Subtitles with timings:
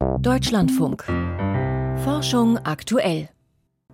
[0.00, 1.04] Deutschlandfunk.
[2.04, 3.28] Forschung aktuell.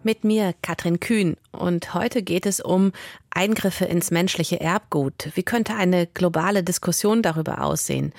[0.05, 2.93] Mit mir Katrin Kühn und heute geht es um
[3.31, 5.31] Eingriffe ins menschliche Erbgut.
[5.35, 8.13] Wie könnte eine globale Diskussion darüber aussehen?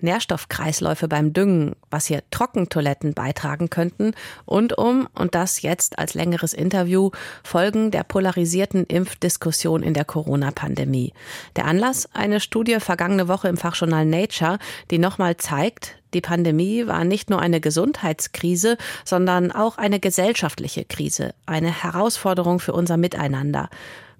[0.00, 4.12] Nährstoffkreisläufe beim Düngen, was hier Trockentoiletten beitragen könnten
[4.44, 7.10] und um, und das jetzt als längeres Interview,
[7.42, 11.12] Folgen der polarisierten Impfdiskussion in der Corona-Pandemie.
[11.56, 12.08] Der Anlass?
[12.12, 14.58] Eine Studie vergangene Woche im Fachjournal Nature,
[14.90, 21.34] die nochmal zeigt, die Pandemie war nicht nur eine Gesundheitskrise, sondern auch eine gesellschaftliche Krise,
[21.44, 23.70] eine Herausforderung für unser Miteinander.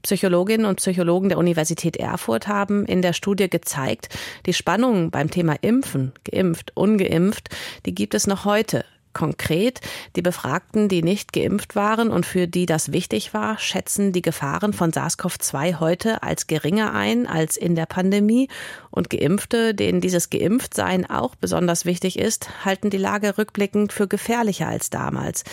[0.01, 4.09] Psychologinnen und Psychologen der Universität Erfurt haben in der Studie gezeigt,
[4.47, 7.51] die Spannungen beim Thema Impfen, geimpft, ungeimpft,
[7.85, 8.87] die gibt es noch heute.
[9.15, 9.81] Konkret,
[10.17, 14.73] die Befragten, die nicht geimpft waren und für die das wichtig war, schätzen die Gefahren
[14.73, 18.49] von SARS-CoV-2 heute als geringer ein als in der Pandemie.
[18.91, 24.69] Und Geimpfte, denen dieses Geimpftsein auch besonders wichtig ist, halten die Lage rückblickend für gefährlicher
[24.69, 25.45] als damals.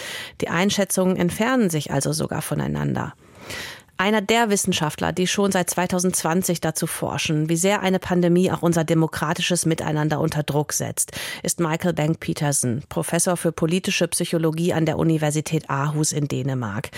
[0.42, 3.14] Die Einschätzungen entfernen sich also sogar voneinander.
[4.02, 8.84] Einer der Wissenschaftler, die schon seit 2020 dazu forschen, wie sehr eine Pandemie auch unser
[8.84, 11.12] demokratisches Miteinander unter Druck setzt,
[11.44, 16.90] ist Michael Bank Peterson, Professor für politische Psychologie an der Universität Aarhus in Dänemark.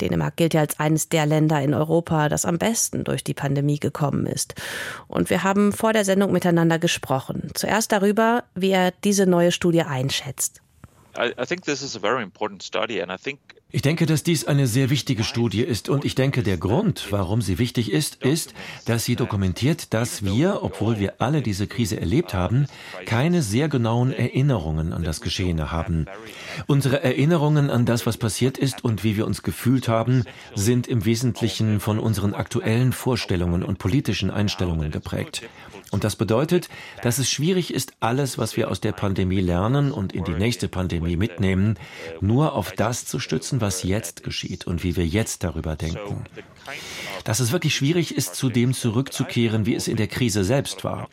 [0.00, 3.78] Dänemark gilt ja als eines der Länder in Europa, das am besten durch die Pandemie
[3.78, 4.56] gekommen ist.
[5.06, 7.52] Und wir haben vor der Sendung miteinander gesprochen.
[7.54, 10.60] Zuerst darüber, wie er diese neue Studie einschätzt.
[11.16, 13.38] I, I think this is a very important study and I think
[13.70, 17.42] ich denke, dass dies eine sehr wichtige Studie ist und ich denke, der Grund, warum
[17.42, 18.54] sie wichtig ist, ist,
[18.86, 22.66] dass sie dokumentiert, dass wir, obwohl wir alle diese Krise erlebt haben,
[23.04, 26.06] keine sehr genauen Erinnerungen an das Geschehene haben.
[26.66, 31.04] Unsere Erinnerungen an das, was passiert ist und wie wir uns gefühlt haben, sind im
[31.04, 35.42] Wesentlichen von unseren aktuellen Vorstellungen und politischen Einstellungen geprägt.
[35.90, 36.68] Und das bedeutet,
[37.02, 40.68] dass es schwierig ist, alles, was wir aus der Pandemie lernen und in die nächste
[40.68, 41.78] Pandemie mitnehmen,
[42.20, 46.24] nur auf das zu stützen, was jetzt geschieht und wie wir jetzt darüber denken.
[47.24, 51.08] Dass es wirklich schwierig ist, zu dem zurückzukehren, wie es in der Krise selbst war.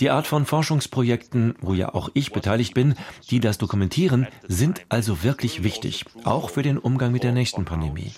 [0.00, 2.94] Die Art von Forschungsprojekten, wo ja auch ich beteiligt bin,
[3.30, 8.12] die das dokumentieren, sind also wirklich wichtig, auch für den Umgang mit der nächsten Pandemie.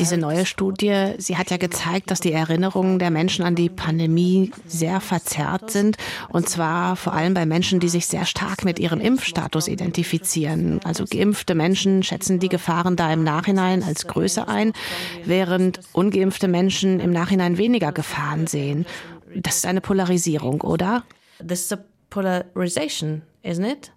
[0.00, 4.50] Diese neue Studie, sie hat ja gezeigt, dass die Erinnerungen der Menschen an die Pandemie
[4.66, 5.98] sehr verzerrt sind.
[6.30, 10.80] Und zwar vor allem bei Menschen, die sich sehr stark mit ihrem Impfstatus identifizieren.
[10.84, 14.72] Also geimpfte Menschen schätzen die Gefahren da im Nachhinein als größer ein,
[15.26, 18.86] während ungeimpfte Menschen im Nachhinein weniger Gefahren sehen.
[19.34, 21.04] Das ist eine Polarisierung, oder?
[21.46, 21.78] This is a
[22.08, 23.92] polarization, isn't it?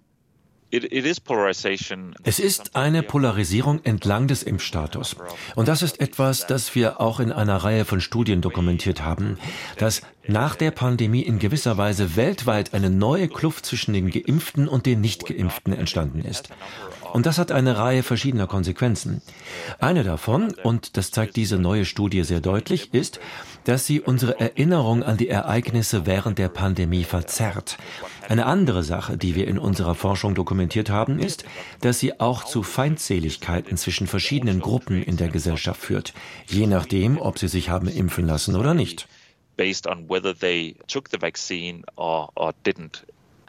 [2.22, 5.16] Es ist eine Polarisierung entlang des Impfstatus.
[5.56, 9.38] Und das ist etwas, das wir auch in einer Reihe von Studien dokumentiert haben,
[9.78, 14.86] dass nach der Pandemie in gewisser Weise weltweit eine neue Kluft zwischen den Geimpften und
[14.86, 16.50] den Nicht-Geimpften entstanden ist.
[17.12, 19.22] Und das hat eine Reihe verschiedener Konsequenzen.
[19.78, 23.20] Eine davon, und das zeigt diese neue Studie sehr deutlich, ist,
[23.64, 27.78] dass sie unsere Erinnerung an die Ereignisse während der Pandemie verzerrt.
[28.28, 31.44] Eine andere Sache, die wir in unserer Forschung dokumentiert haben, ist,
[31.80, 36.14] dass sie auch zu Feindseligkeiten zwischen verschiedenen Gruppen in der Gesellschaft führt,
[36.46, 39.08] je nachdem, ob sie sich haben impfen lassen oder nicht.
[39.56, 43.04] Based on whether they took the vaccine or, or didn't.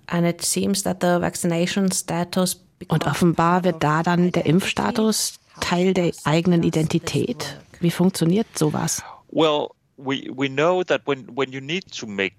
[0.07, 5.93] And it seems that the vaccination status und offenbar wird da dann der Impfstatus Teil
[5.93, 7.59] der eigenen Identität.
[7.79, 9.03] Wie funktioniert sowas?
[9.31, 12.33] Well, we, we know that when, when you need to make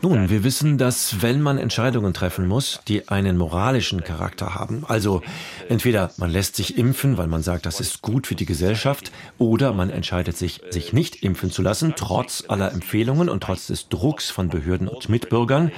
[0.00, 5.22] nun, wir wissen, dass wenn man Entscheidungen treffen muss, die einen moralischen Charakter haben, also
[5.68, 9.74] entweder man lässt sich impfen, weil man sagt, das ist gut für die Gesellschaft, oder
[9.74, 14.30] man entscheidet sich, sich nicht impfen zu lassen, trotz aller Empfehlungen und trotz des Drucks
[14.30, 15.72] von Behörden und Mitbürgern,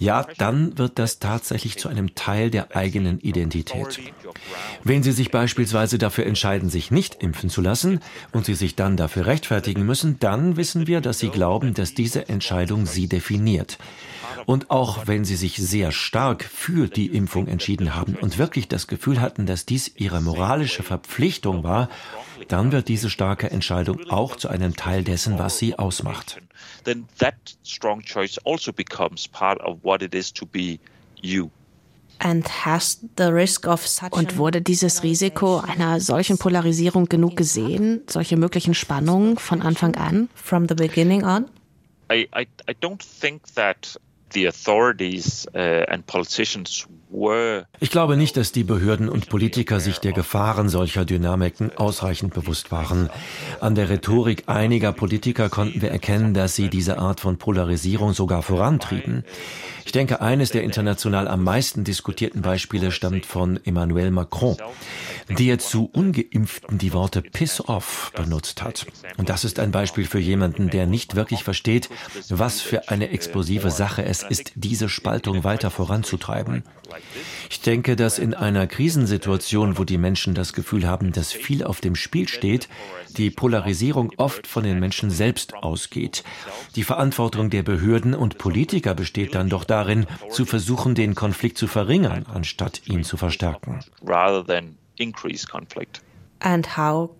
[0.00, 4.00] ja, dann wird das tatsächlich zu einem Teil der eigenen Identität.
[4.82, 8.00] Wenn Sie sich beispielsweise dafür entscheiden, sich nicht impfen zu lassen
[8.32, 12.30] und Sie sich dann dafür rechtfertigen müssen, dann wissen wir, dass Sie glauben, dass diese
[12.30, 13.76] Entscheidung Sie definiert.
[14.46, 18.86] Und auch wenn Sie sich sehr stark für die Impfung entschieden haben und wirklich das
[18.86, 21.88] Gefühl hatten, dass dies Ihre moralische Verpflichtung war,
[22.48, 26.40] dann wird diese starke Entscheidung auch zu einem Teil dessen, was Sie ausmacht.
[32.22, 32.50] Also.
[34.10, 40.28] Und wurde dieses Risiko einer solchen Polarisierung genug gesehen, solche möglichen Spannungen von Anfang an,
[40.34, 41.46] from the beginning on?
[42.12, 43.98] I, I, I don't think that
[47.12, 52.34] uh, ich glaube nicht, dass die Behörden und Politiker sich der Gefahren solcher Dynamiken ausreichend
[52.34, 53.10] bewusst waren.
[53.60, 58.42] An der Rhetorik einiger Politiker konnten wir erkennen, dass sie diese Art von Polarisierung sogar
[58.42, 59.24] vorantrieben.
[59.90, 64.56] Ich denke, eines der international am meisten diskutierten Beispiele stammt von Emmanuel Macron,
[65.28, 68.86] der zu ungeimpften die Worte Piss off benutzt hat.
[69.16, 71.90] Und das ist ein Beispiel für jemanden, der nicht wirklich versteht,
[72.28, 76.62] was für eine explosive Sache es ist, diese Spaltung weiter voranzutreiben.
[77.50, 81.80] Ich denke, dass in einer Krisensituation, wo die Menschen das Gefühl haben, dass viel auf
[81.80, 82.68] dem Spiel steht,
[83.16, 86.22] die Polarisierung oft von den Menschen selbst ausgeht.
[86.76, 89.79] Die Verantwortung der Behörden und Politiker besteht dann doch darin,
[90.30, 93.80] zu versuchen, den Konflikt zu verringern, anstatt ihn zu verstärken.
[96.40, 97.10] And how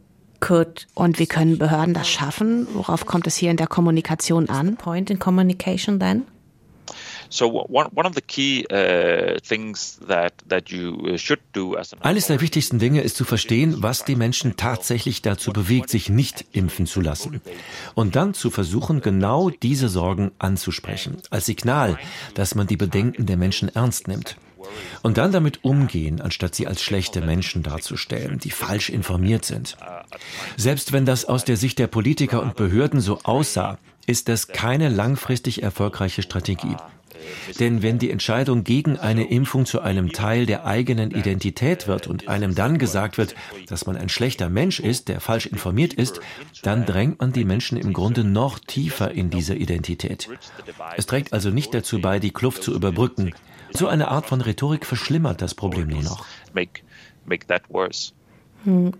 [0.41, 2.67] could und wie können Behörden das schaffen?
[2.73, 4.77] Worauf kommt es hier in der Kommunikation an?
[4.77, 6.25] Point in communication then?
[12.01, 16.45] Eines der wichtigsten Dinge ist zu verstehen, was die Menschen tatsächlich dazu bewegt, sich nicht
[16.53, 17.41] impfen zu lassen.
[17.95, 21.99] Und dann zu versuchen, genau diese Sorgen anzusprechen, als Signal,
[22.35, 24.37] dass man die Bedenken der Menschen ernst nimmt.
[25.03, 29.77] Und dann damit umgehen, anstatt sie als schlechte Menschen darzustellen, die falsch informiert sind.
[30.57, 34.89] Selbst wenn das aus der Sicht der Politiker und Behörden so aussah, ist das keine
[34.89, 36.77] langfristig erfolgreiche Strategie.
[37.59, 42.29] Denn wenn die Entscheidung gegen eine Impfung zu einem Teil der eigenen Identität wird und
[42.29, 43.35] einem dann gesagt wird,
[43.69, 46.21] dass man ein schlechter Mensch ist, der falsch informiert ist,
[46.63, 50.29] dann drängt man die Menschen im Grunde noch tiefer in diese Identität.
[50.97, 53.35] Es trägt also nicht dazu bei, die Kluft zu überbrücken.
[53.73, 56.27] So eine Art von Rhetorik verschlimmert das Problem nur noch.
[58.65, 58.93] Hm.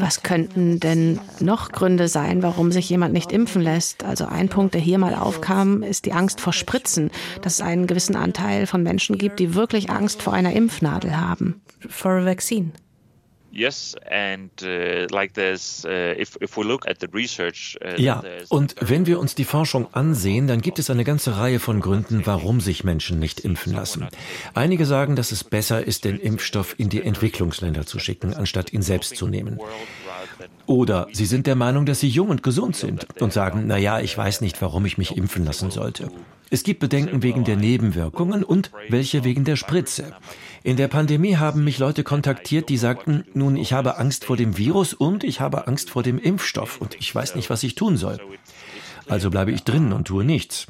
[0.00, 4.04] Was könnten denn noch Gründe sein, warum sich jemand nicht impfen lässt?
[4.04, 7.10] Also ein Punkt, der hier mal aufkam, ist die Angst vor Spritzen,
[7.42, 11.62] dass es einen gewissen Anteil von Menschen gibt, die wirklich Angst vor einer Impfnadel haben.
[11.88, 12.72] For a vaccine.
[17.96, 21.80] Ja, und wenn wir uns die Forschung ansehen, dann gibt es eine ganze Reihe von
[21.80, 24.08] Gründen, warum sich Menschen nicht impfen lassen.
[24.54, 28.82] Einige sagen, dass es besser ist, den Impfstoff in die Entwicklungsländer zu schicken, anstatt ihn
[28.82, 29.58] selbst zu nehmen.
[30.70, 33.98] Oder sie sind der Meinung, dass sie jung und gesund sind und sagen, na ja,
[33.98, 36.12] ich weiß nicht, warum ich mich impfen lassen sollte.
[36.48, 40.14] Es gibt Bedenken wegen der Nebenwirkungen und welche wegen der Spritze.
[40.62, 44.58] In der Pandemie haben mich Leute kontaktiert, die sagten, nun, ich habe Angst vor dem
[44.58, 47.96] Virus und ich habe Angst vor dem Impfstoff und ich weiß nicht, was ich tun
[47.96, 48.20] soll.
[49.08, 50.68] Also bleibe ich drin und tue nichts.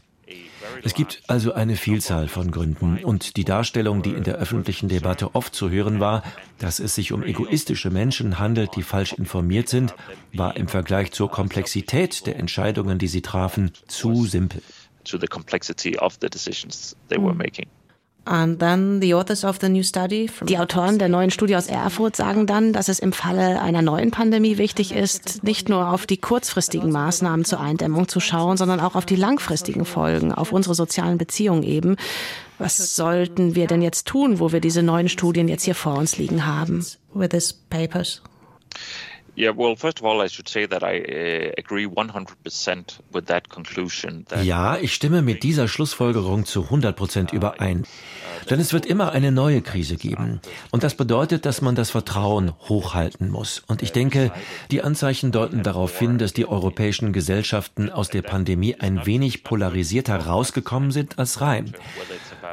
[0.83, 3.03] Es gibt also eine Vielzahl von Gründen.
[3.05, 6.23] Und die Darstellung, die in der öffentlichen Debatte oft zu hören war,
[6.59, 9.95] dass es sich um egoistische Menschen handelt, die falsch informiert sind,
[10.33, 14.63] war im Vergleich zur Komplexität der Entscheidungen, die sie trafen, zu simpel.
[20.47, 24.11] Die Autoren der neuen Studie aus Erfurt sagen dann, dass es im Falle einer neuen
[24.11, 28.95] Pandemie wichtig ist, nicht nur auf die kurzfristigen Maßnahmen zur Eindämmung zu schauen, sondern auch
[28.95, 31.97] auf die langfristigen Folgen, auf unsere sozialen Beziehungen eben.
[32.59, 36.19] Was sollten wir denn jetzt tun, wo wir diese neuen Studien jetzt hier vor uns
[36.19, 36.85] liegen haben?
[39.41, 39.57] With these papers.
[39.57, 43.49] Yeah, well, first of all, I should say that I uh, agree 100% with that
[43.49, 44.25] conclusion.
[44.29, 47.87] That ja, ich stimme mit dieser Schlussfolgerung zu 100% überein.
[48.49, 50.41] Denn es wird immer eine neue Krise geben.
[50.71, 53.63] Und das bedeutet, dass man das Vertrauen hochhalten muss.
[53.67, 54.33] Und ich denke,
[54.71, 60.27] die Anzeichen deuten darauf hin, dass die europäischen Gesellschaften aus der Pandemie ein wenig polarisierter
[60.27, 61.75] rausgekommen sind als rein.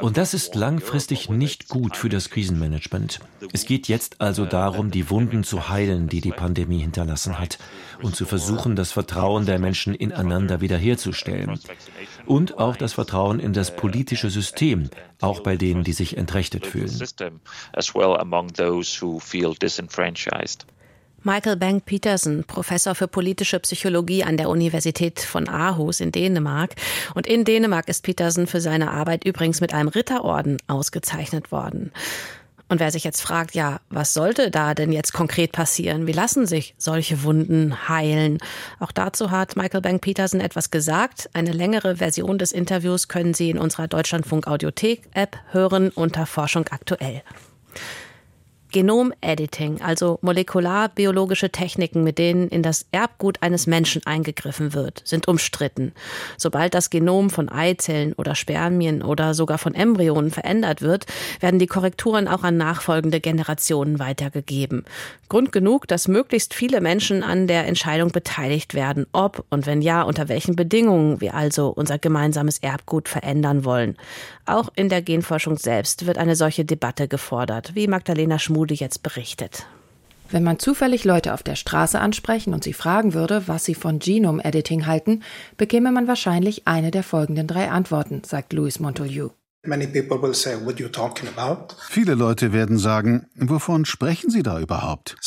[0.01, 3.19] Und das ist langfristig nicht gut für das Krisenmanagement.
[3.53, 7.57] Es geht jetzt also darum, die Wunden zu heilen, die die Pandemie hinterlassen hat,
[8.01, 11.59] und zu versuchen, das Vertrauen der Menschen ineinander wiederherzustellen.
[12.25, 14.89] Und auch das Vertrauen in das politische System,
[15.21, 16.87] auch bei denen, die sich entrechtet fühlen.
[21.27, 26.75] Michael Bank Peterson, Professor für politische Psychologie an der Universität von Aarhus in Dänemark.
[27.15, 31.91] Und in Dänemark ist Peterson für seine Arbeit übrigens mit einem Ritterorden ausgezeichnet worden.
[32.69, 36.07] Und wer sich jetzt fragt, ja, was sollte da denn jetzt konkret passieren?
[36.07, 38.37] Wie lassen sich solche Wunden heilen?
[38.79, 41.29] Auch dazu hat Michael Bank Peterson etwas gesagt.
[41.33, 46.69] Eine längere Version des Interviews können Sie in unserer Deutschlandfunk Audiothek App hören unter Forschung
[46.69, 47.21] aktuell.
[48.71, 55.93] Genomediting, also molekularbiologische Techniken, mit denen in das Erbgut eines Menschen eingegriffen wird, sind umstritten.
[56.37, 61.05] Sobald das Genom von Eizellen oder Spermien oder sogar von Embryonen verändert wird,
[61.39, 64.83] werden die Korrekturen auch an nachfolgende Generationen weitergegeben.
[65.29, 70.01] Grund genug, dass möglichst viele Menschen an der Entscheidung beteiligt werden, ob und wenn ja,
[70.03, 73.97] unter welchen Bedingungen wir also unser gemeinsames Erbgut verändern wollen.
[74.45, 79.67] Auch in der Genforschung selbst wird eine solche Debatte gefordert, wie Magdalena Schmude jetzt berichtet.
[80.31, 83.99] Wenn man zufällig Leute auf der Straße ansprechen und sie fragen würde, was sie von
[83.99, 85.21] Genome-Editing halten,
[85.57, 89.29] bekäme man wahrscheinlich eine der folgenden drei Antworten, sagt Louis Montoliu.
[91.89, 95.17] Viele Leute werden sagen, wovon sprechen Sie da überhaupt?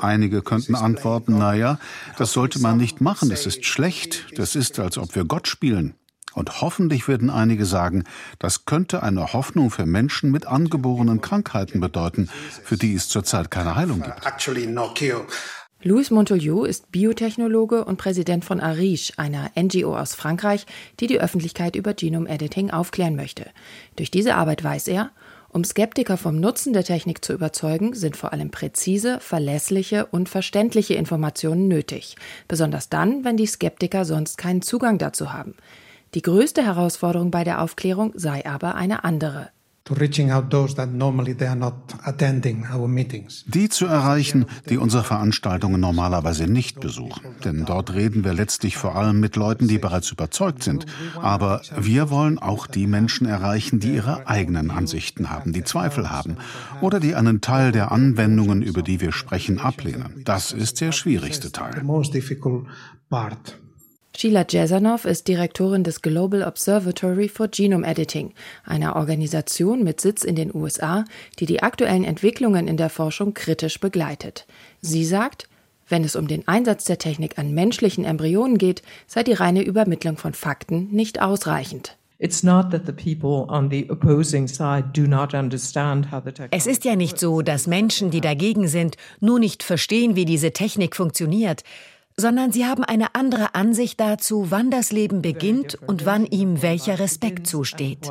[0.00, 1.78] Einige könnten antworten, naja,
[2.18, 5.94] das sollte man nicht machen, das ist schlecht, das ist, als ob wir Gott spielen.
[6.34, 8.04] Und hoffentlich werden einige sagen,
[8.38, 12.28] das könnte eine Hoffnung für Menschen mit angeborenen Krankheiten bedeuten,
[12.64, 14.24] für die es zurzeit keine Heilung gibt.
[15.84, 20.64] Louis Montoliu ist Biotechnologe und Präsident von Arish, einer NGO aus Frankreich,
[21.00, 23.46] die die Öffentlichkeit über Genome Editing aufklären möchte.
[23.96, 25.10] Durch diese Arbeit weiß er,
[25.48, 30.94] um Skeptiker vom Nutzen der Technik zu überzeugen, sind vor allem präzise, verlässliche und verständliche
[30.94, 32.16] Informationen nötig,
[32.48, 35.54] besonders dann, wenn die Skeptiker sonst keinen Zugang dazu haben.
[36.14, 39.48] Die größte Herausforderung bei der Aufklärung sei aber eine andere.
[43.46, 47.22] Die zu erreichen, die unsere Veranstaltungen normalerweise nicht besuchen.
[47.44, 50.86] Denn dort reden wir letztlich vor allem mit Leuten, die bereits überzeugt sind.
[51.20, 56.36] Aber wir wollen auch die Menschen erreichen, die ihre eigenen Ansichten haben, die Zweifel haben
[56.80, 60.22] oder die einen Teil der Anwendungen, über die wir sprechen, ablehnen.
[60.24, 61.82] Das ist der schwierigste Teil.
[64.22, 68.32] Sheila Jezanow ist Direktorin des Global Observatory for Genome Editing,
[68.64, 71.04] einer Organisation mit Sitz in den USA,
[71.40, 74.46] die die aktuellen Entwicklungen in der Forschung kritisch begleitet.
[74.80, 75.48] Sie sagt,
[75.88, 80.16] wenn es um den Einsatz der Technik an menschlichen Embryonen geht, sei die reine Übermittlung
[80.16, 81.96] von Fakten nicht ausreichend.
[82.20, 82.44] Es
[86.66, 90.94] ist ja nicht so, dass Menschen, die dagegen sind, nur nicht verstehen, wie diese Technik
[90.94, 91.64] funktioniert
[92.16, 96.98] sondern sie haben eine andere Ansicht dazu, wann das Leben beginnt und wann ihm welcher
[96.98, 98.10] Respekt zusteht.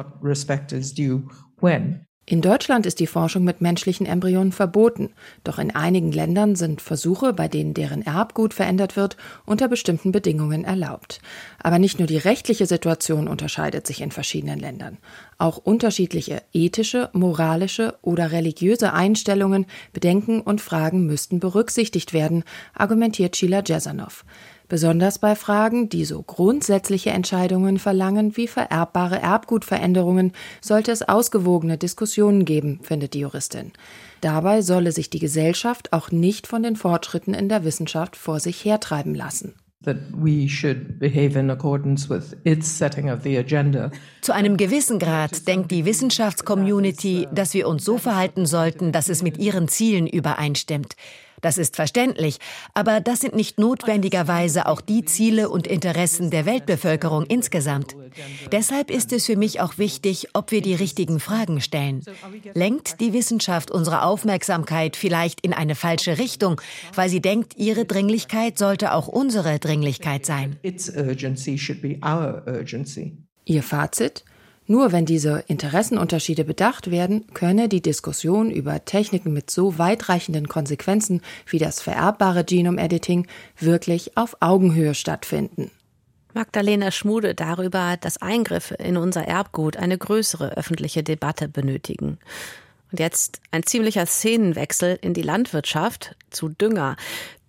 [2.27, 5.09] In Deutschland ist die Forschung mit menschlichen Embryonen verboten,
[5.43, 10.63] doch in einigen Ländern sind Versuche, bei denen deren Erbgut verändert wird, unter bestimmten Bedingungen
[10.63, 11.19] erlaubt.
[11.59, 14.99] Aber nicht nur die rechtliche Situation unterscheidet sich in verschiedenen Ländern.
[15.39, 22.43] Auch unterschiedliche ethische, moralische oder religiöse Einstellungen, Bedenken und Fragen müssten berücksichtigt werden,
[22.75, 24.23] argumentiert Sheila Jezanow
[24.71, 32.45] besonders bei Fragen, die so grundsätzliche Entscheidungen verlangen wie vererbbare Erbgutveränderungen, sollte es ausgewogene Diskussionen
[32.45, 33.73] geben, findet die Juristin.
[34.21, 38.63] Dabei solle sich die Gesellschaft auch nicht von den Fortschritten in der Wissenschaft vor sich
[38.63, 39.55] hertreiben lassen.
[44.21, 49.21] Zu einem gewissen Grad denkt die Wissenschaftscommunity, dass wir uns so verhalten sollten, dass es
[49.21, 50.95] mit ihren Zielen übereinstimmt.
[51.41, 52.37] Das ist verständlich,
[52.73, 57.95] aber das sind nicht notwendigerweise auch die Ziele und Interessen der Weltbevölkerung insgesamt.
[58.51, 62.03] Deshalb ist es für mich auch wichtig, ob wir die richtigen Fragen stellen.
[62.53, 66.61] Lenkt die Wissenschaft unsere Aufmerksamkeit vielleicht in eine falsche Richtung,
[66.95, 70.57] weil sie denkt, ihre Dringlichkeit sollte auch unsere Dringlichkeit sein?
[73.45, 74.23] Ihr Fazit?
[74.71, 81.19] Nur wenn diese Interessenunterschiede bedacht werden, könne die Diskussion über Techniken mit so weitreichenden Konsequenzen
[81.45, 83.27] wie das vererbbare Genome-Editing
[83.59, 85.71] wirklich auf Augenhöhe stattfinden.
[86.33, 92.17] Magdalena Schmude darüber, dass Eingriffe in unser Erbgut eine größere öffentliche Debatte benötigen.
[92.93, 96.95] Und jetzt ein ziemlicher Szenenwechsel in die Landwirtschaft zu Dünger.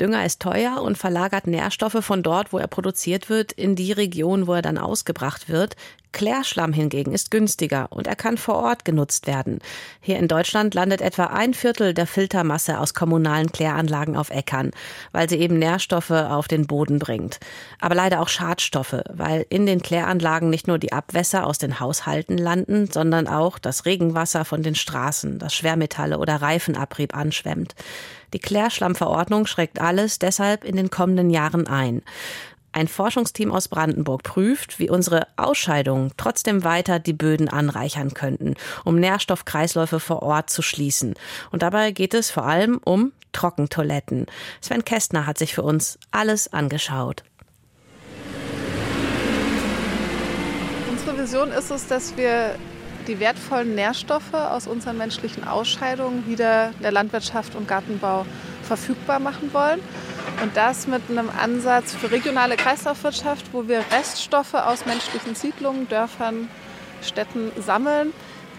[0.00, 4.48] Dünger ist teuer und verlagert Nährstoffe von dort, wo er produziert wird, in die Region,
[4.48, 5.76] wo er dann ausgebracht wird.
[6.12, 9.58] Klärschlamm hingegen ist günstiger und er kann vor Ort genutzt werden.
[10.00, 14.70] Hier in Deutschland landet etwa ein Viertel der Filtermasse aus kommunalen Kläranlagen auf Äckern,
[15.12, 17.40] weil sie eben Nährstoffe auf den Boden bringt.
[17.80, 22.38] Aber leider auch Schadstoffe, weil in den Kläranlagen nicht nur die Abwässer aus den Haushalten
[22.38, 27.74] landen, sondern auch das Regenwasser von den Straßen, das Schwermetalle oder Reifenabrieb anschwemmt.
[28.32, 32.02] Die Klärschlammverordnung schreckt alles deshalb in den kommenden Jahren ein.
[32.74, 38.96] Ein Forschungsteam aus Brandenburg prüft, wie unsere Ausscheidungen trotzdem weiter die Böden anreichern könnten, um
[38.96, 41.14] Nährstoffkreisläufe vor Ort zu schließen.
[41.50, 44.26] Und dabei geht es vor allem um Trockentoiletten.
[44.62, 47.24] Sven Kästner hat sich für uns alles angeschaut.
[50.90, 52.56] Unsere Vision ist es, dass wir
[53.06, 58.24] die wertvollen Nährstoffe aus unseren menschlichen Ausscheidungen wieder der Landwirtschaft und Gartenbau
[58.62, 59.80] verfügbar machen wollen.
[60.42, 66.48] Und das mit einem Ansatz für regionale Kreislaufwirtschaft, wo wir Reststoffe aus menschlichen Siedlungen, Dörfern,
[67.00, 68.12] Städten sammeln,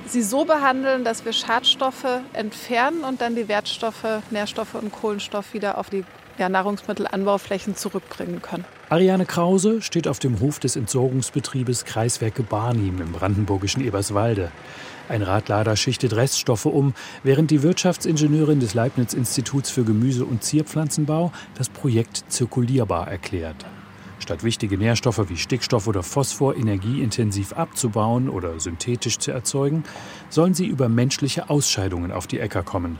[0.05, 5.77] sie so behandeln, dass wir Schadstoffe entfernen und dann die Wertstoffe, Nährstoffe und Kohlenstoff wieder
[5.77, 6.03] auf die
[6.37, 8.65] ja, Nahrungsmittelanbauflächen zurückbringen können.
[8.89, 14.51] Ariane Krause steht auf dem Hof des Entsorgungsbetriebes Kreiswerke Barnim im brandenburgischen Eberswalde.
[15.09, 16.93] Ein Radlader schichtet Reststoffe um,
[17.23, 23.65] während die Wirtschaftsingenieurin des Leibniz-Instituts für Gemüse- und Zierpflanzenbau das Projekt zirkulierbar erklärt.
[24.19, 29.83] Statt wichtige Nährstoffe wie Stickstoff oder Phosphor energieintensiv abzubauen oder synthetisch zu erzeugen,
[30.29, 32.97] sollen sie über menschliche Ausscheidungen auf die Äcker kommen.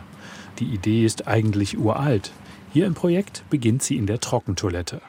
[0.59, 2.33] Die Idee ist eigentlich uralt.
[2.73, 5.01] Hier im Projekt beginnt sie in der Trockentoilette.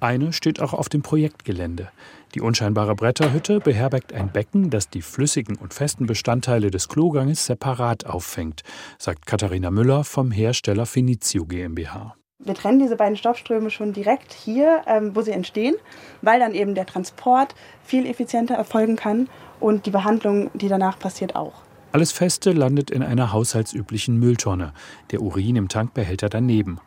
[0.00, 1.88] Eine steht auch auf dem Projektgelände.
[2.34, 8.06] Die unscheinbare Bretterhütte beherbergt ein Becken, das die flüssigen und festen Bestandteile des Kloganges separat
[8.06, 8.62] auffängt,
[8.98, 12.14] sagt Katharina Müller vom Hersteller Finizio GmbH.
[12.38, 15.74] Wir trennen diese beiden Stoffströme schon direkt hier, ähm, wo sie entstehen,
[16.22, 19.28] weil dann eben der Transport viel effizienter erfolgen kann
[19.58, 21.54] und die Behandlung, die danach passiert, auch.
[21.90, 24.72] Alles Feste landet in einer haushaltsüblichen Mülltonne,
[25.10, 26.78] der Urin im Tankbehälter daneben.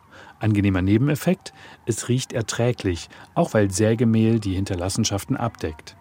[0.42, 1.54] Angenehmer Nebeneffekt,
[1.86, 5.96] es riecht erträglich, auch weil Sägemehl die Hinterlassenschaften abdeckt.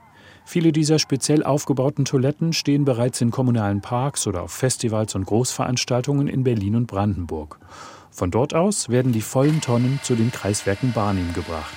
[0.45, 6.27] Viele dieser speziell aufgebauten Toiletten stehen bereits in kommunalen Parks oder auf Festivals und Großveranstaltungen
[6.27, 7.61] in Berlin und Brandenburg.
[8.11, 11.77] Von dort aus werden die vollen Tonnen zu den Kreiswerken Barnim gebracht.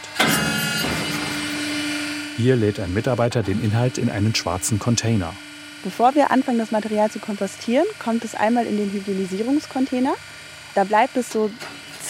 [2.38, 5.34] Hier lädt ein Mitarbeiter den Inhalt in einen schwarzen Container.
[5.84, 10.16] Bevor wir anfangen, das Material zu kompostieren, kommt es einmal in den Hygienisierungscontainer.
[10.74, 11.52] Da bleibt es so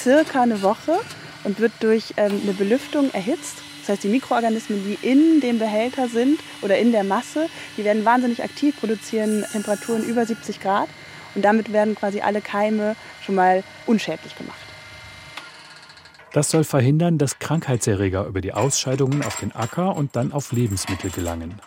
[0.03, 0.99] circa eine Woche
[1.45, 3.57] und wird durch ähm, eine Belüftung erhitzt.
[3.81, 8.05] Das heißt, die Mikroorganismen, die in dem Behälter sind oder in der Masse, die werden
[8.05, 10.89] wahnsinnig aktiv, produzieren Temperaturen über 70 Grad
[11.35, 12.95] und damit werden quasi alle Keime
[13.25, 14.57] schon mal unschädlich gemacht.
[16.33, 21.11] Das soll verhindern, dass Krankheitserreger über die Ausscheidungen auf den Acker und dann auf Lebensmittel
[21.11, 21.59] gelangen.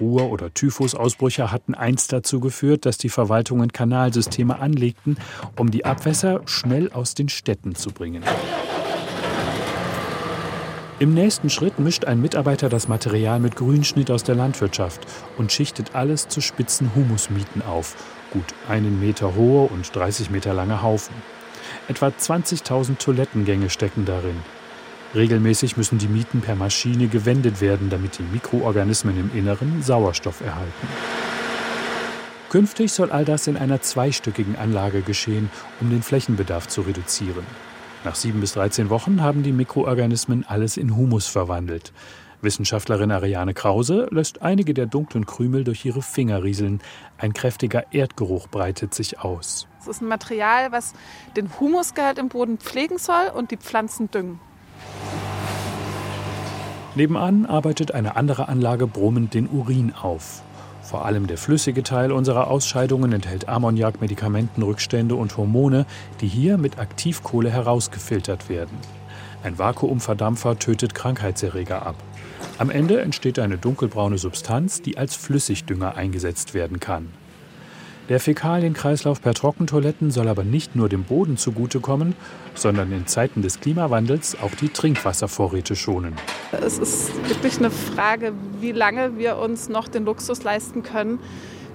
[0.00, 5.16] Ruhr- oder Typhusausbrüche hatten einst dazu geführt, dass die Verwaltungen Kanalsysteme anlegten,
[5.56, 8.22] um die Abwässer schnell aus den Städten zu bringen.
[11.00, 15.00] Im nächsten Schritt mischt ein Mitarbeiter das Material mit Grünschnitt aus der Landwirtschaft
[15.38, 17.96] und schichtet alles zu spitzen Humusmieten auf.
[18.32, 21.14] Gut einen Meter hohe und 30 Meter lange Haufen.
[21.88, 24.36] Etwa 20.000 Toilettengänge stecken darin.
[25.14, 30.88] Regelmäßig müssen die Mieten per Maschine gewendet werden, damit die Mikroorganismen im Inneren Sauerstoff erhalten.
[32.48, 37.44] Künftig soll all das in einer zweistöckigen Anlage geschehen, um den Flächenbedarf zu reduzieren.
[38.04, 41.92] Nach sieben bis 13 Wochen haben die Mikroorganismen alles in Humus verwandelt.
[42.42, 46.80] Wissenschaftlerin Ariane Krause lässt einige der dunklen Krümel durch ihre Finger rieseln.
[47.18, 49.66] Ein kräftiger Erdgeruch breitet sich aus.
[49.80, 50.94] Es ist ein Material, was
[51.36, 54.40] den Humusgehalt im Boden pflegen soll und die Pflanzen düngen.
[56.94, 60.42] Nebenan arbeitet eine andere Anlage brummend den Urin auf.
[60.82, 65.86] Vor allem der flüssige Teil unserer Ausscheidungen enthält Ammoniak, Medikamentenrückstände und Hormone,
[66.20, 68.76] die hier mit Aktivkohle herausgefiltert werden.
[69.44, 71.94] Ein Vakuumverdampfer tötet Krankheitserreger ab.
[72.58, 77.08] Am Ende entsteht eine dunkelbraune Substanz, die als Flüssigdünger eingesetzt werden kann.
[78.10, 82.16] Der Fäkalienkreislauf per Trockentoiletten soll aber nicht nur dem Boden zugutekommen,
[82.56, 86.14] sondern in Zeiten des Klimawandels auch die Trinkwasservorräte schonen.
[86.50, 91.20] Es ist wirklich eine Frage, wie lange wir uns noch den Luxus leisten können,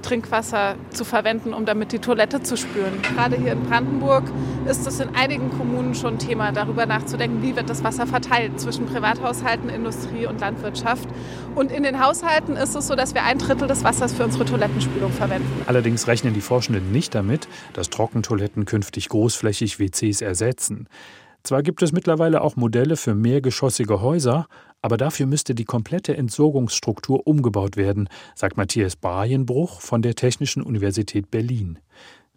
[0.06, 3.02] Trinkwasser zu verwenden, um damit die Toilette zu spüren.
[3.02, 4.24] Gerade hier in Brandenburg
[4.68, 8.86] ist es in einigen Kommunen schon Thema, darüber nachzudenken, wie wird das Wasser verteilt zwischen
[8.86, 11.10] Privathaushalten, Industrie und Landwirtschaft.
[11.56, 14.46] Und in den Haushalten ist es so, dass wir ein Drittel des Wassers für unsere
[14.46, 15.63] Toilettenspülung verwenden.
[15.65, 20.88] Allerdings rechnen die Forschenden nicht damit, dass Trockentoiletten künftig großflächig WCs ersetzen.
[21.45, 24.47] Zwar gibt es mittlerweile auch Modelle für mehrgeschossige Häuser,
[24.81, 31.29] aber dafür müsste die komplette Entsorgungsstruktur umgebaut werden, sagt Matthias Barienbruch von der Technischen Universität
[31.29, 31.77] Berlin.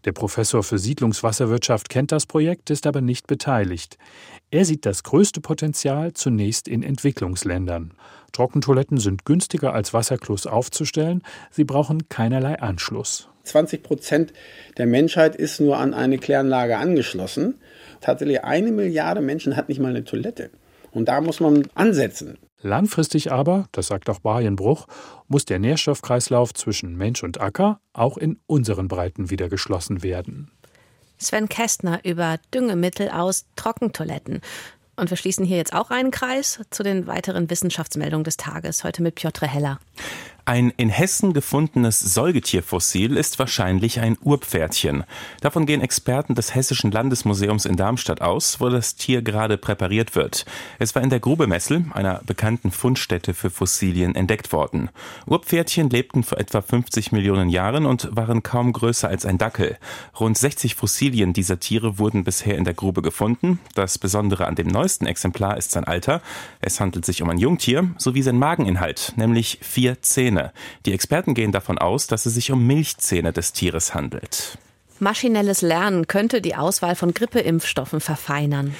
[0.04, 3.96] Der Professor für Siedlungswasserwirtschaft kennt das Projekt, ist aber nicht beteiligt.
[4.50, 7.94] Er sieht das größte Potenzial zunächst in Entwicklungsländern.
[8.32, 13.30] Trockentoiletten sind günstiger als Wasserklos aufzustellen, sie brauchen keinerlei Anschluss.
[13.44, 14.32] 20 Prozent
[14.76, 17.54] der Menschheit ist nur an eine Kläranlage angeschlossen.
[18.00, 20.50] Tatsächlich eine Milliarde Menschen hat nicht mal eine Toilette.
[20.92, 22.38] Und da muss man ansetzen.
[22.60, 24.86] Langfristig aber, das sagt auch Barienbruch,
[25.28, 30.50] muss der Nährstoffkreislauf zwischen Mensch und Acker auch in unseren Breiten wieder geschlossen werden.
[31.18, 34.40] Sven Kästner über Düngemittel aus Trockentoiletten.
[34.96, 39.02] Und wir schließen hier jetzt auch einen Kreis zu den weiteren Wissenschaftsmeldungen des Tages, heute
[39.02, 39.78] mit Piotr Heller.
[40.48, 45.04] Ein in Hessen gefundenes Säugetierfossil ist wahrscheinlich ein Urpferdchen.
[45.42, 50.46] Davon gehen Experten des Hessischen Landesmuseums in Darmstadt aus, wo das Tier gerade präpariert wird.
[50.78, 54.88] Es war in der Grube Messel, einer bekannten Fundstätte für Fossilien, entdeckt worden.
[55.26, 59.76] Urpferdchen lebten vor etwa 50 Millionen Jahren und waren kaum größer als ein Dackel.
[60.18, 63.58] Rund 60 Fossilien dieser Tiere wurden bisher in der Grube gefunden.
[63.74, 66.22] Das Besondere an dem neuesten Exemplar ist sein Alter.
[66.62, 70.37] Es handelt sich um ein Jungtier sowie sein Mageninhalt, nämlich vier Zähne.
[70.38, 70.52] Zähne.
[70.86, 74.58] Die Experten gehen davon aus, dass es sich um Milchzähne des Tieres handelt.
[75.00, 78.74] Maschinelles Lernen könnte die Auswahl von Grippeimpfstoffen verfeinern.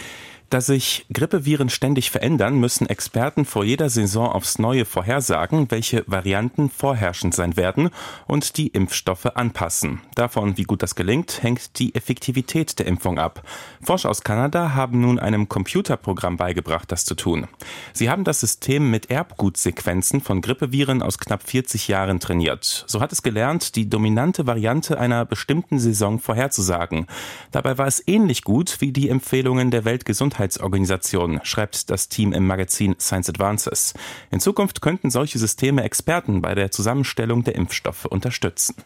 [0.51, 6.71] Da sich Grippeviren ständig verändern, müssen Experten vor jeder Saison aufs Neue vorhersagen, welche Varianten
[6.71, 7.91] vorherrschend sein werden
[8.27, 10.01] und die Impfstoffe anpassen.
[10.15, 13.43] Davon, wie gut das gelingt, hängt die Effektivität der Impfung ab.
[13.83, 17.47] Forscher aus Kanada haben nun einem Computerprogramm beigebracht, das zu tun.
[17.93, 22.87] Sie haben das System mit Erbgutsequenzen von Grippeviren aus knapp 40 Jahren trainiert.
[22.87, 27.07] So hat es gelernt, die dominante Variante einer bestimmten Saison vorherzusagen.
[27.51, 32.47] Dabei war es ähnlich gut wie die Empfehlungen der Weltgesundheitsorganisation Gesundheitsorganisation, schreibt das Team im
[32.47, 33.95] Magazin Science Advances.
[34.31, 38.77] In Zukunft könnten solche Systeme Experten bei der Zusammenstellung der Impfstoffe unterstützen.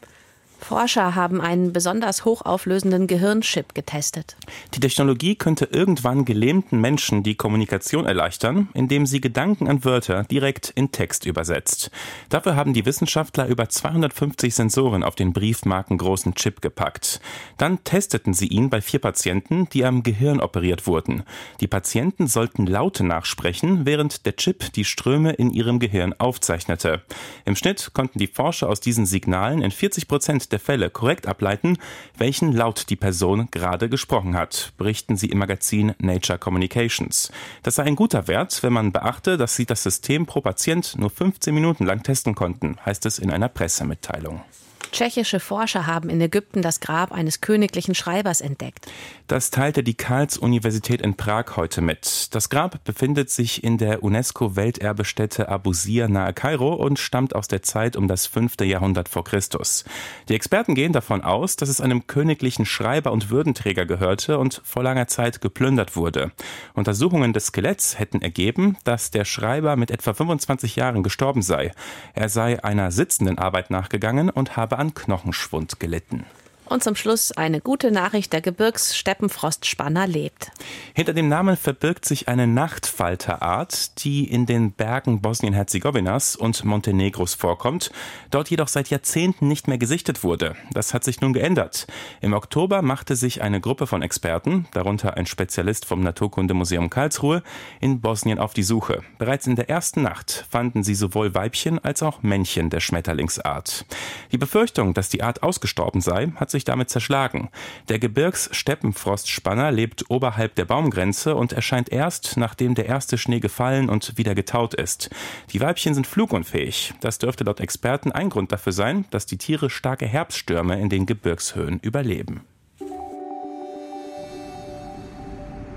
[0.65, 4.37] Forscher haben einen besonders hochauflösenden Gehirnchip getestet.
[4.75, 10.71] Die Technologie könnte irgendwann gelähmten Menschen die Kommunikation erleichtern, indem sie Gedanken an Wörter direkt
[10.71, 11.91] in Text übersetzt.
[12.29, 17.21] Dafür haben die Wissenschaftler über 250 Sensoren auf den briefmarkengroßen Chip gepackt.
[17.59, 21.25] Dann testeten sie ihn bei vier Patienten, die am Gehirn operiert wurden.
[21.61, 27.03] Die Patienten sollten Laute nachsprechen, während der Chip die Ströme in ihrem Gehirn aufzeichnete.
[27.45, 31.79] Im Schnitt konnten die Forscher aus diesen Signalen in 40 Prozent der Fälle korrekt ableiten,
[32.17, 37.33] welchen Laut die Person gerade gesprochen hat, berichten sie im Magazin Nature Communications.
[37.63, 41.11] Das sei ein guter Wert, wenn man beachte, dass sie das System pro Patient nur
[41.11, 44.43] 15 Minuten lang testen konnten, heißt es in einer Pressemitteilung.
[44.93, 48.87] Tschechische Forscher haben in Ägypten das Grab eines königlichen Schreibers entdeckt.
[49.27, 52.35] Das teilte die Karls-Universität in Prag heute mit.
[52.35, 57.97] Das Grab befindet sich in der UNESCO-Welterbestätte Abusir nahe Kairo und stammt aus der Zeit
[57.97, 58.61] um das 5.
[58.61, 59.85] Jahrhundert vor Christus.
[60.29, 64.83] Die Experten gehen davon aus, dass es einem königlichen Schreiber und Würdenträger gehörte und vor
[64.83, 66.33] langer Zeit geplündert wurde.
[66.75, 71.73] Untersuchungen des Skeletts hätten ergeben, dass der Schreiber mit etwa 25 Jahren gestorben sei.
[72.13, 76.27] Er sei einer sitzenden Arbeit nachgegangen und habe an Knochenschwund gelitten.
[76.65, 80.53] Und zum Schluss eine gute Nachricht, der Gebirgssteppenfrostspanner lebt.
[80.95, 87.91] Hinter dem Namen verbirgt sich eine Nachtfalterart, die in den Bergen Bosnien-Herzegowinas und Montenegros vorkommt,
[88.31, 90.57] dort jedoch seit Jahrzehnten nicht mehr gesichtet wurde.
[90.73, 91.87] Das hat sich nun geändert.
[92.21, 97.43] Im Oktober machte sich eine Gruppe von Experten, darunter ein Spezialist vom Naturkundemuseum Karlsruhe,
[97.81, 99.03] in Bosnien auf die Suche.
[99.19, 103.85] Bereits in der ersten Nacht fanden sie sowohl Weibchen als auch Männchen der Schmetterlingsart.
[104.31, 107.51] Die Befürchtung, dass die Art ausgestorben sei, hat sich damit zerschlagen.
[107.89, 114.17] Der Gebirgssteppenfrostspanner lebt oberhalb der Baumgrenze und erscheint erst, nachdem der erste Schnee gefallen und
[114.17, 115.11] wieder getaut ist.
[115.51, 116.95] Die Weibchen sind flugunfähig.
[117.01, 121.07] Das dürfte laut Experten ein Grund dafür sein, dass die Tiere starke Herbststürme in den
[121.07, 122.43] Gebirgshöhen überleben.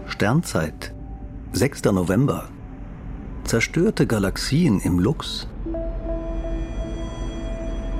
[0.07, 0.93] Sternzeit,
[1.53, 1.85] 6.
[1.85, 2.49] November.
[3.43, 5.47] Zerstörte Galaxien im Lux.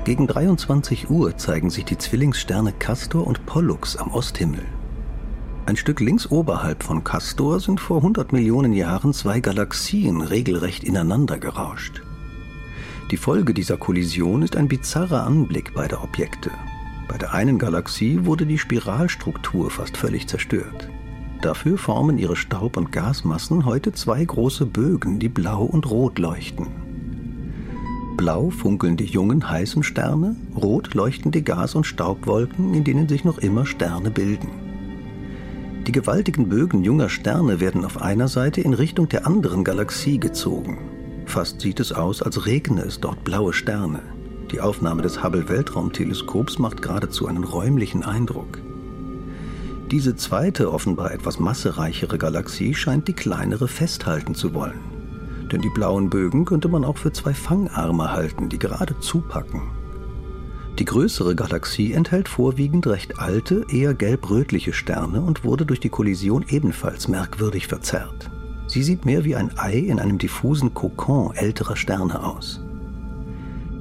[0.06, 4.62] Gegen 23 Uhr zeigen sich die Zwillingssterne Castor und Pollux am Osthimmel.
[5.65, 11.39] Ein Stück links oberhalb von Castor sind vor 100 Millionen Jahren zwei Galaxien regelrecht ineinander
[11.39, 12.04] gerauscht.
[13.10, 16.52] Die Folge dieser Kollision ist ein bizarrer Anblick beider Objekte.
[17.08, 20.88] Bei der einen Galaxie wurde die Spiralstruktur fast völlig zerstört.
[21.41, 26.85] Dafür formen ihre Staub- und Gasmassen heute zwei große Bögen, die blau und rot leuchten.
[28.15, 33.25] Blau funkeln die jungen heißen Sterne, rot leuchten die Gas- und Staubwolken, in denen sich
[33.25, 34.49] noch immer Sterne bilden.
[35.86, 40.78] Die gewaltigen Bögen junger Sterne werden auf einer Seite in Richtung der anderen Galaxie gezogen.
[41.25, 43.99] Fast sieht es aus, als regne es dort blaue Sterne.
[44.51, 48.60] Die Aufnahme des Hubble Weltraumteleskops macht geradezu einen räumlichen Eindruck.
[49.91, 54.94] Diese zweite, offenbar etwas massereichere Galaxie scheint die kleinere festhalten zu wollen
[55.56, 59.62] denn die blauen Bögen könnte man auch für zwei Fangarme halten, die gerade zupacken.
[60.80, 66.44] Die größere Galaxie enthält vorwiegend recht alte, eher gelb-rötliche Sterne und wurde durch die Kollision
[66.50, 68.30] ebenfalls merkwürdig verzerrt.
[68.68, 72.62] Sie sieht mehr wie ein Ei in einem diffusen Kokon älterer Sterne aus.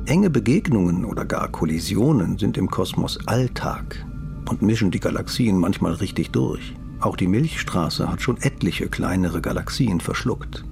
[0.07, 4.07] Enge Begegnungen oder gar Kollisionen sind im Kosmos Alltag
[4.49, 6.77] und mischen die Galaxien manchmal richtig durch.
[7.01, 10.65] Auch die Milchstraße hat schon etliche kleinere Galaxien verschluckt.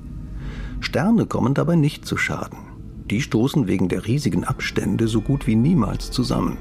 [0.83, 2.59] Sterne kommen dabei nicht zu Schaden.
[3.11, 6.59] Die stoßen wegen der riesigen Abstände so gut wie niemals zusammen.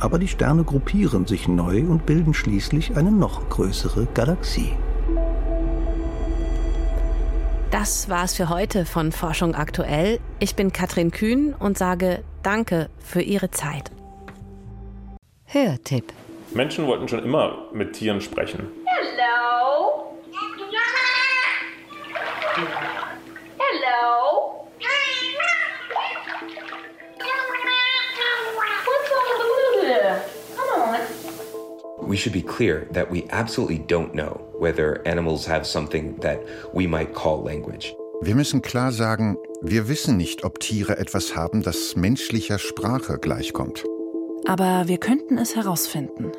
[0.00, 4.72] Aber die Sterne gruppieren sich neu und bilden schließlich eine noch größere Galaxie.
[7.70, 10.20] Das war's für heute von Forschung aktuell.
[10.40, 13.90] Ich bin Katrin Kühn und sage Danke für Ihre Zeit.
[15.46, 16.12] Hörtipp.
[16.54, 18.68] Menschen wollten schon immer mit Tieren sprechen.
[32.06, 36.40] We should be clear that we absolutely don't know whether animals have something that
[36.72, 37.94] we might call language.
[38.20, 43.84] Wir müssen klar sagen, wir wissen nicht, ob Tiere etwas haben, das menschlicher Sprache gleichkommt.
[44.46, 46.32] Aber wir könnten es herausfinden.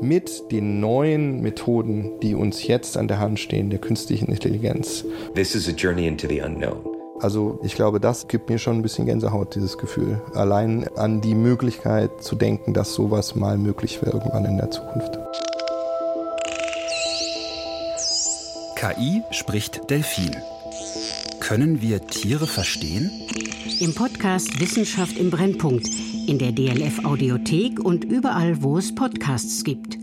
[0.00, 5.04] Mit den neuen Methoden, die uns jetzt an der Hand stehen, der künstlichen Intelligenz.
[5.34, 6.93] This is a journey into the unknown.
[7.24, 10.20] Also ich glaube, das gibt mir schon ein bisschen Gänsehaut, dieses Gefühl.
[10.34, 15.18] Allein an die Möglichkeit zu denken, dass sowas mal möglich wäre irgendwann in der Zukunft.
[18.76, 20.36] KI spricht Delfin.
[21.40, 23.10] Können wir Tiere verstehen?
[23.80, 25.88] Im Podcast Wissenschaft im Brennpunkt,
[26.26, 29.96] in der DLF Audiothek und überall, wo es Podcasts gibt.